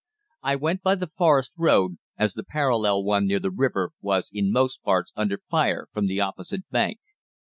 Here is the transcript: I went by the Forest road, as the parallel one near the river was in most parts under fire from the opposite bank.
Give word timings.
I 0.41 0.55
went 0.55 0.81
by 0.81 0.95
the 0.95 1.11
Forest 1.15 1.51
road, 1.59 1.99
as 2.17 2.33
the 2.33 2.43
parallel 2.43 3.03
one 3.03 3.27
near 3.27 3.39
the 3.39 3.51
river 3.51 3.91
was 4.01 4.31
in 4.33 4.51
most 4.51 4.81
parts 4.81 5.11
under 5.15 5.37
fire 5.51 5.89
from 5.93 6.07
the 6.07 6.19
opposite 6.19 6.67
bank. 6.71 6.99